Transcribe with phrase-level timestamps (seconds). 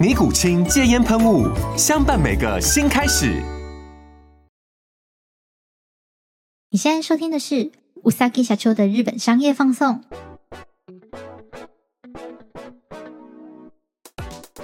[0.00, 3.42] 尼古清戒烟喷雾，相伴每个新开始。
[6.70, 7.70] 你现在收听的是
[8.02, 10.02] うさぎ社长的日本商业放送。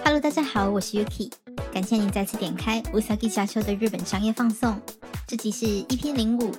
[0.04, 1.32] Hello，大家好，我是 Yuki，
[1.72, 4.80] 感谢你再次点开うさぎ社长的日本商业放送。
[5.26, 6.52] 这集是 EP 零五，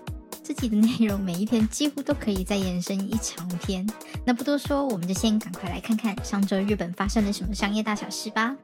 [0.43, 3.87] 这集的内容每一篇几乎都可以再延伸一长篇。
[4.25, 8.55] 那不多说，我们就先赶快来看看上周日本发生了什么商业大小事吧。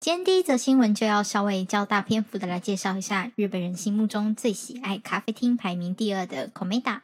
[0.00, 7.00] 今天第一则新闻就要稍微较大篇幅的来介绍一下日本人心目中最喜爱咖啡厅排名第二的 Komeda。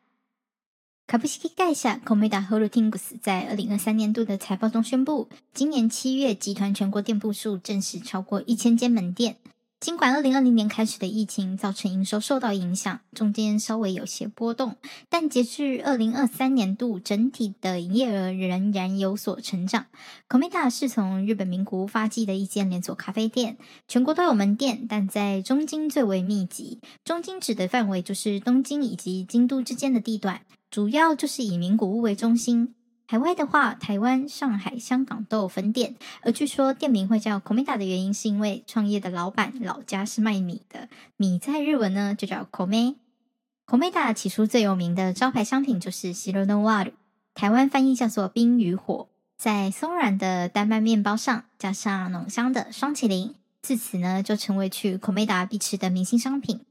[1.06, 9.36] 株式会社 Komeda Holdings 在二零二三年度的财报中宣布，今年七月集团全国店铺数正式超过一千间门店。
[9.78, 14.76] 尽管二零二零年开始的疫情造成营收受到影响，中间稍微有些波动，
[15.10, 19.86] 但截至二零二三年度，整体的营业额仍然有所成长。
[20.30, 26.80] Komeda 是从日本名古屋发迹的一间连锁咖啡店，全国都有门店，但在中京最为密集。
[27.04, 30.40] 中京指的范围就是东京以及京都之间的地段，
[30.70, 32.74] 主要就是以名古屋为中心。
[33.07, 35.95] 海外的话，台湾、上海、香港都有分店。
[36.21, 40.87] 而据说店名会叫 Komeda 的原因，是因为创业的老板老家是卖米的，
[41.17, 46.91] 米在日文呢就叫 Kome。Komeda 起初最有名的招牌商品就是シロノワール，
[47.33, 56.61] 台湾翻译叫做冰与火，在松软的丹麦面包上加上浓香的霜淇淋，自此呢就成为去 Komeda 必吃的明星商品。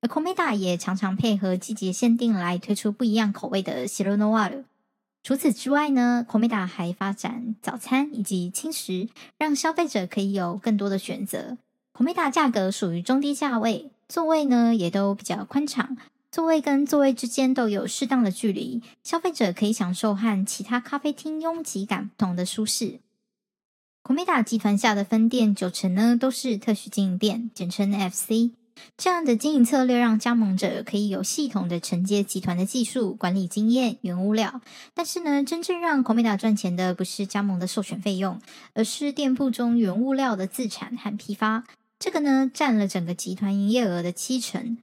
[0.00, 4.64] 而 Komeda 也常常配合季节限定来推出不一样口味的シロノワール。
[5.21, 11.57] 除此之外呢，Komeda 还发展早餐以及轻食，让消费者可以有更多的选择。
[11.93, 15.97] Komeda 价格属于中低价位，座位呢也都比较宽敞，
[16.31, 23.01] 座位跟座位之间都有适当的距离，消费者可以享受和其他咖啡厅拥挤感不同的舒适。
[24.01, 28.58] Komeda 集团下的分店九成呢都是特许经营店，简称 FC。
[28.97, 34.61] 这样的经营策略让加盟者可以有系统的承接集团的技术、管理经验、原物料。
[34.93, 38.39] 但是呢，真正让 Komeda 赚钱的不是加盟的授权费用，
[38.73, 41.63] 而是店铺中原物料的自产和批发。
[41.99, 44.77] 这个呢，占了整个集团营业额的七成。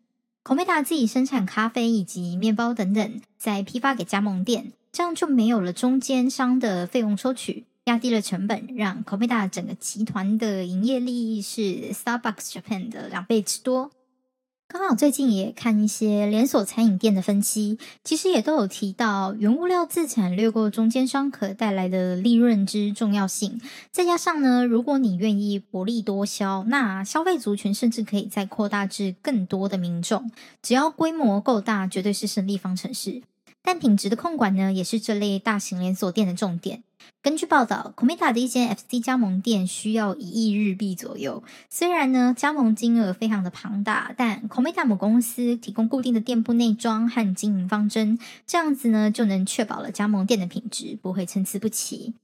[0.45, 7.65] Komeda 自己生产咖啡以及面包等等，再批发给加盟店，这样就没有了中间商的费用抽取。
[7.87, 13.93] 压低了成本，让 Komeda 整个集团的营业利益是 Starbucks Japan 的两倍之多。
[14.67, 23.61] 刚好最近也看一些连锁餐饮店的分析，其实也都有提到原物料自产略过中间商可带来的利润之重要性。
[23.93, 30.29] 再加上呢，如果你愿意薄利多销，那消费族群甚至可以再扩大至更多的民众。
[30.61, 33.23] 只要规模够大，绝对是胜利方程式。
[33.67, 36.85] 但品质的控管呢，也是这类大型连锁店的重点。
[37.21, 41.43] 根据报道，Komeda 的一间 FC 加盟店需要一亿日币左右。
[41.69, 48.17] 虽然呢，加盟金额非常的庞大，但 Komeda 母公司提供固定的店铺内装和经营方针，
[48.47, 52.15] 这样子呢，就能确保了加盟店的品质不会参差不齐。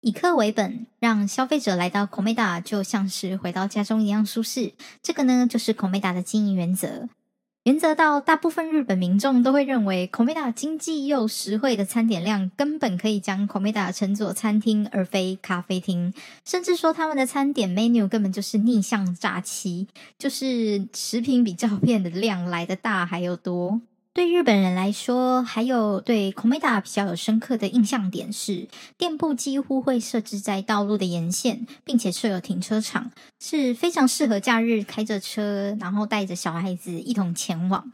[0.00, 4.74] 以客为本，让消费者来到 KoMeta 就像是回到家中一样舒适。
[5.02, 7.08] 这个呢，就是 KoMeta 的经营原则。
[7.64, 16.12] 原则到，大部分日本民众都会认为，Komeda 经济又实惠的餐点量根本可以将 Komeda 称作餐厅而非咖啡厅，
[16.44, 19.86] 甚至说他们的餐点 menu 根本就是逆向诈欺，
[20.18, 23.80] 就是食品比照片的量来的大还要多。
[24.14, 28.68] 对日本人来说，还有对 Komeda 比较有深刻的印象点是，
[28.98, 33.10] 店铺几乎会设置在道路的沿线，并且设有停车场，
[33.40, 37.90] 是非常适合假日开着车，然后带着小孩子一同前往。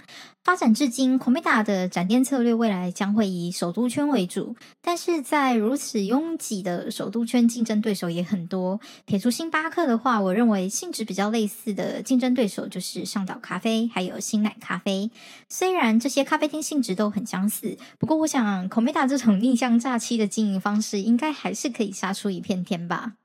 [0.49, 8.81] 发展至今，Komeda 的展店策略未来将会以首都圈为主，但是在如此拥挤的首都圈，竞争对手也很多。
[9.05, 15.11] 撇除星巴克的话，我认为性质比较类似的竞争对手就是上岛咖啡，还有新奶咖啡。
[15.50, 23.17] 虽然这些咖啡厅性质都很相似，不过我想 Komeda 这种逆向炸期的经营方式，应该还是可以杀出一片天吧。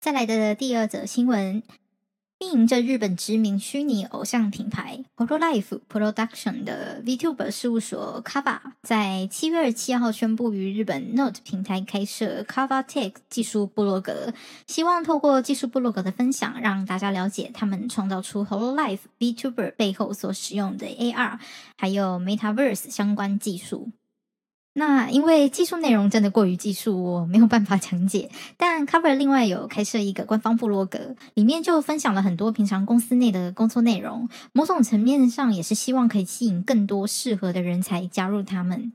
[0.00, 1.64] 再来的第二则新闻。
[2.42, 14.34] 经营着日本知名虚拟偶像品牌 Hololive Production 的 VTuber 事务所 Kava，在七月二十七号宣布于日本 Note 平台开设 Kava Tech 技术部落格，
[14.66, 21.38] 希望透过技术部落格的分享，让大家了解他们创造出 Hololive VTuber 背后所使用的 AR
[21.78, 23.92] 还有 Metaverse 相关技术。
[24.74, 28.30] 那因为技术内容真的过于技术，我没有办法讲解。
[28.56, 34.28] 但 Cover 另外有开设一个官方部落格，里面就分享了很多平常公司内的工作内容。
[34.52, 38.92] 某种层面上也是希望可以吸引更多适合的人才加入他们。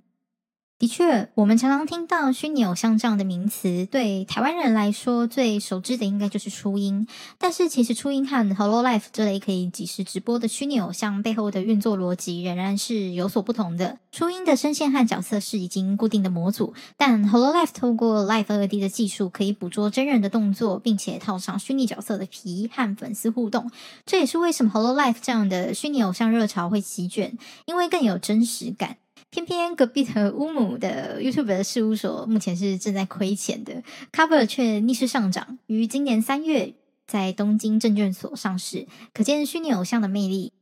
[0.79, 7.07] 的确，我们常常听到虚拟偶像这样的名词，对台湾人来说最熟知的应该就是初音。
[7.39, 13.97] 但是，其实初音和 Hello Life 这类可以即时直播的虚拟偶像背后的运作逻辑仍然是有所不同的。
[14.11, 23.71] 初音的声线和角色是已经固定的模组，但 Hello Life 透过 Live 2D 的技术，可以捕捉真人的动作，并且套上虚拟角色的皮和粉丝互动。
[24.05, 27.35] 这也是为什么 Hello Life 这样的虚拟偶像热潮会席卷，
[27.65, 28.97] 因为更有真实感。
[29.29, 36.73] 偏偏隔壁的乌姆的 YouTube 的事务所目前是正在亏钱的，Cover 却逆势上涨，于今年三月
[37.05, 40.53] 在东京证券所上市，可见虚拟偶像的魅力。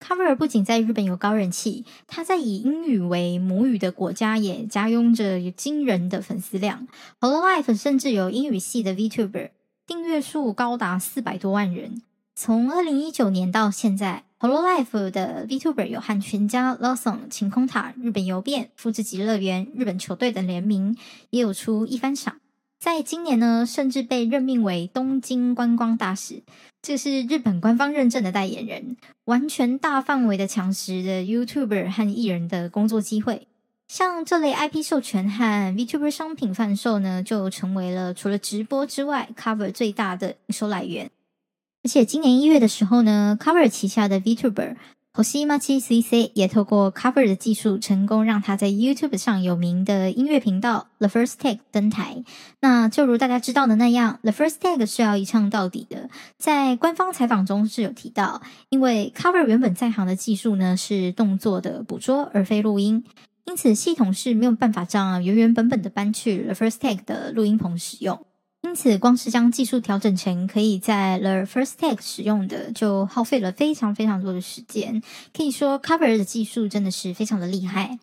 [0.00, 6.88] Cover 不仅在日本有高人气，他在以英语为母语的国家也加拥着惊人的粉丝量。
[7.20, 9.50] Hololive 甚至有英语系的 VTuber，
[9.86, 12.02] 订阅数高达四百多万人。
[12.34, 20.94] 从二零一九年到现在，Hololive 的 VTuber 有和全家、Lawson、晴空塔、日本邮便、富士急乐园、日本球队等联名，
[21.30, 22.36] 也有出一番赏。
[22.78, 26.42] 在今年呢，甚至被任命为东京观光大使，
[26.82, 33.48] 这是日本官方认证的代言人，完全大范围的抢食的 YouTuber 和艺人的工作机会。
[33.88, 41.10] 像这类 IP 授权和 VTuber 商品贩售呢，就成为了除了直播之外，Cover 最大的营收来源。
[41.84, 44.74] 而且今年一月的时候呢，Cover 旗下的 VTuber
[45.12, 52.24] Hoshimachi CC 也透过 Cover 的技术，成功让他在 YouTube 上有名的音乐频道 The First Take 登台。
[52.62, 56.08] 那就如大家知道的那样，The First Take 是要一唱到底的。
[56.38, 58.40] 在官方采访中是有提到，
[58.70, 63.04] 因为 Cover 原本在行的技术呢是动作的捕捉而非录音，
[63.44, 68.24] 因此系统是没有办法这样原原本本的搬去 The First Take 的录音棚使用。
[68.64, 75.02] 因此，光是将技术调整成可以在 The First Take 使用的，就耗费了非常非常多的时间。
[75.36, 77.98] 可以说，Cover 的技术真的是非常的厉害。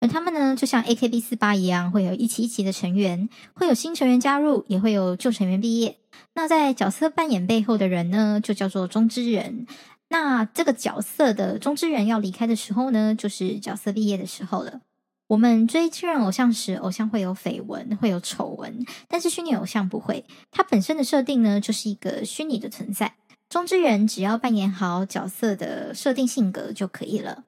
[0.00, 5.98] 而他们呢，就像 AKB48 一样，会有一期一期的成员，会有新成员加入，也会有旧成员毕业。
[6.34, 9.66] 那在角色扮演背后的人呢，就叫做中之人。
[10.08, 14.80] 那这个角色的中之人要离开的时候呢，就是角色毕业的时候了。
[15.28, 18.78] 我们追真人偶像时，偶像会有绯闻，会有丑闻，
[19.08, 20.24] 但是虚拟偶像不会。
[20.50, 23.16] 它本身的设定呢，就是一个虚拟的存在。
[23.50, 27.44] 中之人只要扮演好角色的设定性格就可以了。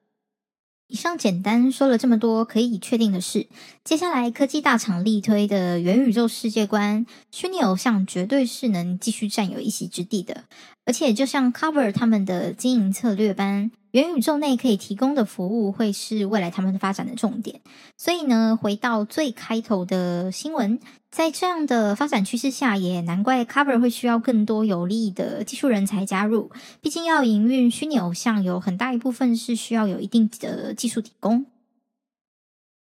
[0.90, 3.46] 以上简单说了这么多，可以确定的是，
[3.84, 10.44] 接下来科技大厂力推的元宇宙世界观，虚拟偶像绝对是能继续占有一席之地的。
[10.84, 17.60] 而且，就像 Cover 他们的经营策略般，元宇宙内可以提供的服务会是未来他们发展的重点。
[17.96, 26.50] 所以呢，回到最开头的新闻，在这样的发展趋势下，也难怪 Cover 会需要更多有力的技术人才加入。
[26.80, 31.46] 毕竟，要营运虚拟偶像，有很大一部分是需要有一定的技术提供。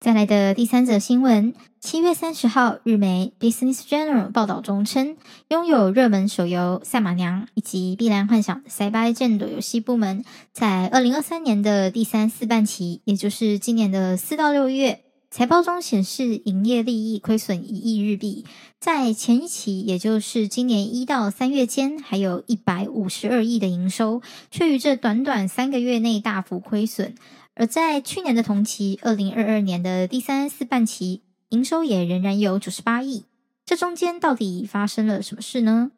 [0.00, 5.16] 再来的第三则新闻，七月三十号，日媒 Business Journal 报道中称，
[5.48, 18.44] 拥有热门手游《赛马娘》以及《碧蓝幻想》的 CyberAgent 游戏部门，在二零二三年的第三四半期，也就是今年的四到六月，财报中显示营业利益亏损一亿日币，
[18.80, 27.14] 在前一期，也就是今年一到三月间，还有一百五十二亿的营收，却于这短短三个月内大幅亏损。
[27.54, 33.22] 而在去年的同期，二零二二年的第三四半期，营收也仍然有九十八亿。
[33.64, 35.92] 这中间到底发生了什么事呢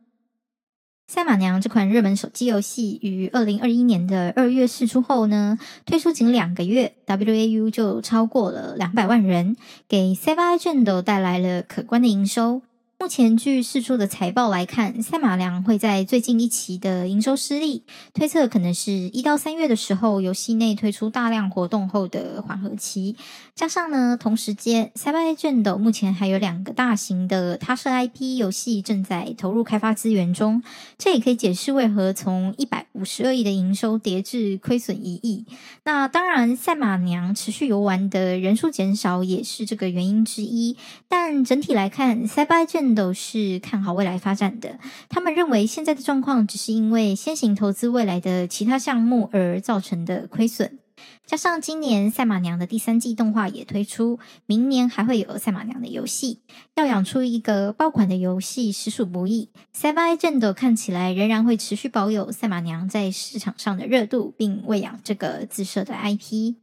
[1.13, 9.55] 赛马娘这款热门手机游戏于二零二一年的二月试出后呢，推出仅两个月，WAU 就超过了两百万人，
[9.87, 12.63] 给 Saber Agent 带来了可观的营收。
[13.03, 17.83] 目前据释出的财报来看，赛马娘会在最近一期的营收失利，
[18.15, 23.17] 推测可能是一到三月的时候，游戏内推出大量活动后的缓和期。
[23.57, 30.63] 加上呢，同时间，Cyber Agent 目前还有两个大型的他社 IP 游戏正在投入开发资源中，
[30.97, 35.45] 这也可以解释为何从一百五十二亿的营收跌至亏损一亿。
[35.83, 40.77] 那当然，赛马娘持续游玩的人数减少也是这个原因之一，
[41.09, 44.79] 但整体来看，Cyber 都是看好未来发展的。
[45.09, 50.79] 他们认为现在的状况只是因为先行投资未来的其他项目而造成的亏损，
[51.27, 56.41] 加上今年赛马娘的第三季动画也推出，明年还会有赛马娘的游戏，
[56.75, 59.51] 要养出一个爆款的游戏实属不易。
[59.75, 66.55] Cyber Agent 看起来仍然会持续保有赛马娘在市场上的热度，并喂养这个自设的 IP。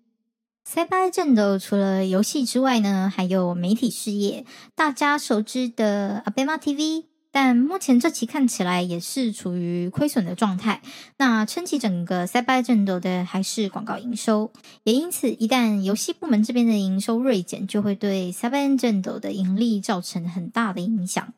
[0.71, 4.45] Cyber Agent 除了游戏之外呢，还有媒体事业，
[4.75, 10.83] 大家熟知的 ABEMA TV，但目前这期看起来也是处于亏损的状态。
[11.17, 14.51] 那撑起整个 Cyber Agent 的还是广告营收，
[14.83, 21.33] 也因此一旦游戏部门这边的营收锐减，就会对 Cyber Agent 的盈利造成很大的影响。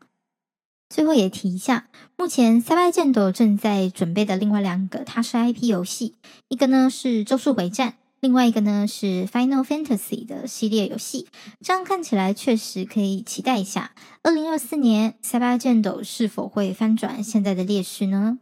[0.89, 6.15] 最后也提一下，目前 Cyber Agent 正在准备的另外两个它是 IP 游戏，
[6.49, 7.91] 一个呢是《咒术回战》。
[8.21, 11.27] 另外一个呢是 Final Fantasy 的系列游戏，
[11.59, 13.95] 这样看起来确实可以期待一下。
[14.21, 18.37] 二零二四年，Cyber Agent 是否会翻转现在的劣势呢？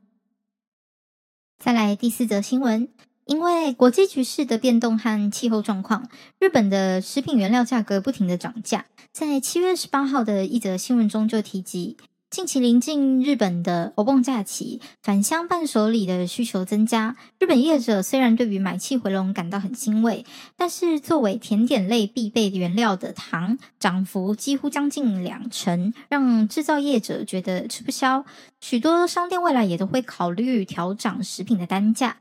[1.57, 2.89] 再来第四则新闻，
[3.25, 6.09] 因为国际局势的变动和气候状况，
[6.39, 8.86] 日本的食品原料价格不停的涨价。
[9.13, 11.95] 在七月十八号的一则新闻中就提及。
[12.29, 17.15] 近期临近日本的欧蹦假期，返乡伴手礼的需求增加。
[17.39, 20.24] 日本业者虽然对于买气回笼感到很欣慰，
[20.55, 28.24] 但是作为甜点类必备原料的糖涨幅几乎将近两成，让制造业者觉得吃不消。
[28.62, 32.17] 许多商店未来也都会考虑调涨食品的单价。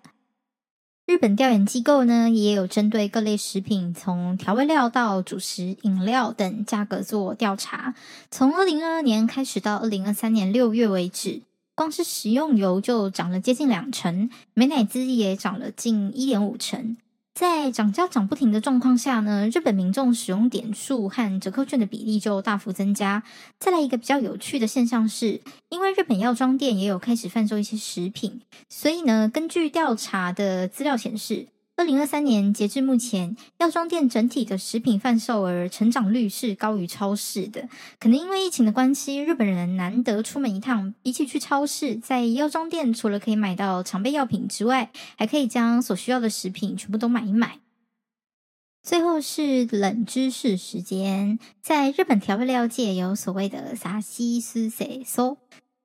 [1.09, 7.95] 日本调研机构呢，也有针对各类食品，从调味料到主食、饮料等价格做调查。
[8.31, 11.41] 从二零二二年开始到二零二三年六月为止，
[11.75, 16.99] 光是食用油就涨了接近两成，美乃滋也涨了近一点五成。
[17.39, 23.23] 在涨价涨不停的状况下呢，日本民众使用点数和折扣券的比例就大幅增加。
[23.61, 31.47] 再来一个比较有趣的现象是，因为日本药妆店也有开始贩售一些食品，所以呢，根据调查的资料显示。
[31.79, 37.69] 二零二三年截至目前，药妆店整体的食品贩售额成长率是高于超市的。
[38.01, 47.61] 可能因为疫情的关系，日本人难得出门一趟，比起去超市，在药妆店除了可以买到常备药品之外，还可以将所需要的食品全部都买一买。
[48.83, 55.39] 最后是冷知识时间，在日本调味料界有所谓的“沙西斯塞苏”，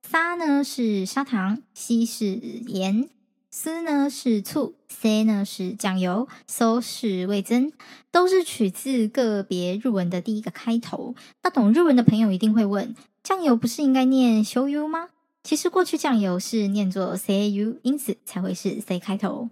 [0.09, 3.09] 沙呢是砂糖，西是盐。
[3.55, 7.71] 丝呢是醋，C 呢是酱油，So 是味噌，
[8.09, 11.13] 都是取自个别日文的第一个开头。
[11.43, 15.09] 那懂日文的朋友一定会问：酱油不是应该念 s h o u 吗？
[15.43, 19.51] 其实过去酱油是念作 CU，因此才会是 C 开头。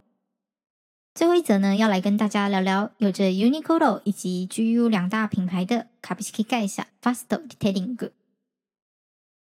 [1.13, 7.95] 最后一则呢，要来跟大家聊聊有着 Uniqlo 以及 GU 两大品牌的株式会社 Fast Retailing。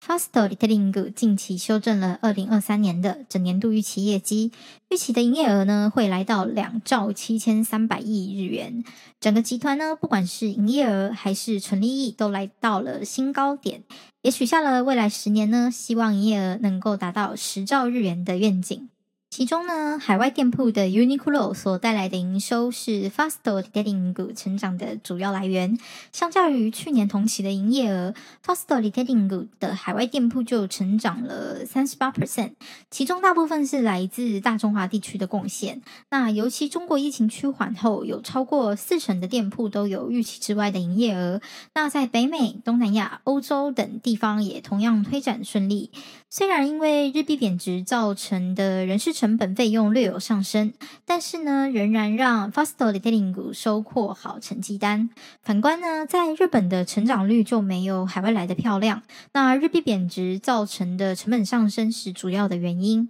[0.02, 4.50] Fast Retailing 近期修正了二零二三年的整年度预期业绩，
[4.88, 8.82] 预期的营业额呢会来到两兆七千三百亿日元。
[9.20, 13.84] 整个集团呢，不管是营业额还是纯利益，都来到了新高点，
[14.22, 18.88] 也许下了未来十年呢，希望营业额能够达到十兆日元的愿景。
[19.30, 25.78] 其中呢，海外店铺的 Uniqlo 所带来的营收是 Fast Retailing 成长的主要来源。
[26.12, 28.12] 相较于去年同期的营业额
[28.44, 32.54] ，Fast Retailing 的海外店铺就成长了三十八 percent，
[32.90, 35.80] 其中大部分是来自大中华地区的贡献。
[36.08, 41.40] 那尤其中国疫情趋缓后，有超过四成的店铺都有预期之外的营业额。
[41.74, 45.92] 那在北美、东南亚、欧洲等地方也同样推展顺利。
[46.32, 50.72] 虽然因为日币贬值造成的人事成本费用略有上升，
[51.04, 55.10] 但是呢，仍然让 Fast Retailing 收获好成绩单。
[55.42, 59.02] 反观呢，在日本的成长率就没有海外来的漂亮。
[59.32, 63.08] 那日币贬值造成的成本上升是主要的原因。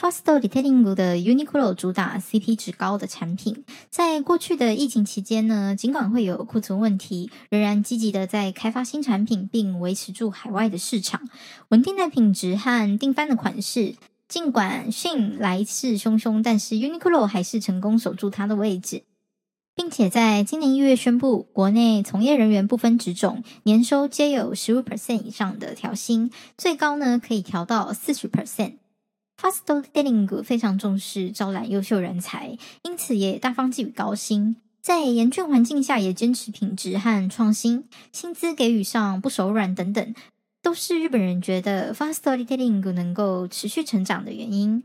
[0.00, 11.22] Fast Retailing 的 Uniqlo 主打 CP 值高的产品，在过去的疫情期间呢，尽管会有库存问题，仍然积极的在开发新产品，并维持住海外的市场，
[11.70, 13.96] 稳定的品质和定番的款式。
[14.28, 19.02] 尽管新来势汹汹，但是 Uniqlo 还是成功守住它的位置，
[19.74, 28.74] 并且在今年一月宣布，国内从业人员不分职种，年收皆有十五 percent 以上的调薪，最高呢可以调到四十 percent。
[29.40, 40.14] Fast Retailing 非常重视招揽优秀人才，因此也大方给予高薪，在严峻环境下也坚持品质和创新，薪资给予上不手软等等，
[40.60, 44.82] 都是日本人觉得 Fast Retailing 能够持续成长的原因。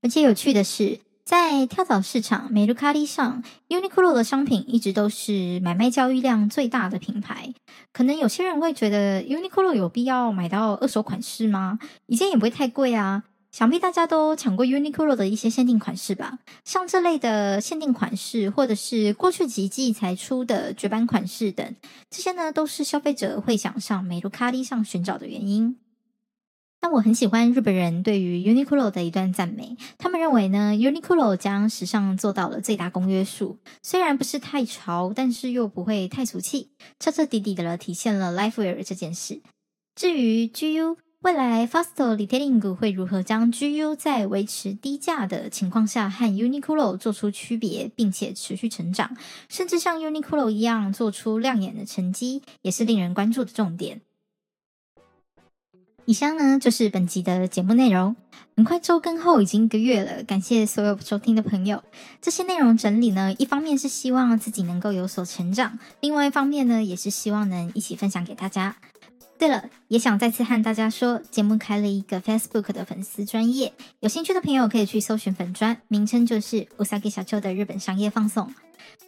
[0.00, 7.52] 而且有趣的是，在跳蚤市场美露卡利上，Uniqlo 的商品一直都是买卖交易量最大的品牌。
[7.92, 11.80] 可能有些人会觉得 Uniqlo 有必要买到二手款式吗？
[12.06, 13.24] 一件也不会太贵啊。
[13.50, 16.38] 想必大家都抢过 Uniqlo 的一些限定款式吧？
[16.64, 21.74] 像这类的限定款式，或者是过去几季才出的绝版款式等，
[22.10, 25.78] 这些呢都是消费者会想上美露卡利上寻找的原因。
[26.80, 39.40] 但我很喜欢日本人对于 Uniqlo 的一段赞美，他们认为呢，Uniqlo 将时尚做到了最大公约数，虽然不是太潮，但是又不会太俗气，彻彻底底的体现了 Lifewear 这件事。
[39.96, 40.98] 至于 GU。
[41.22, 49.16] 未来 Fast Retailing 会如何将 GU 在维持低价的情况下和 Uniqlo 做出区别，并且持续成长，
[49.48, 54.00] 甚至像 Uniqlo 一样做出亮眼的成绩，也是令人关注的重点。
[56.04, 58.14] 以上呢就是本集的节目内容。
[58.56, 61.82] 很快周更后已经一个月了，感谢所有收听的朋友。
[62.22, 68.76] 这些内容整理呢，一方面是希望自己能够有所成长，另外一方面呢，也是希望能一起分享给大家。
[69.37, 78.53] 对了，也想再次和大家说，节目开了一个 Facebook 的粉丝专页，有兴趣的朋友可以去搜寻粉专，名称就是うさぎ社长的日本商业放送。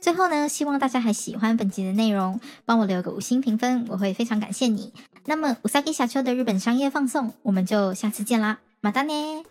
[0.01, 4.91] 最后呢，希望大家还喜欢本集的内容，帮我留个五星评分，我会非常感谢你。
[5.25, 9.48] 那么うさぎ社长的日本商业放送，我们就下次见啦，またね。